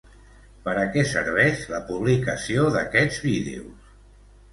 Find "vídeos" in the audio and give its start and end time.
3.27-3.93